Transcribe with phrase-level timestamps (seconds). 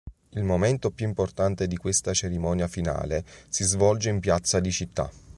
[0.29, 5.07] Il momento più importante di questa cerimonia finale si svolge in piazza di Città.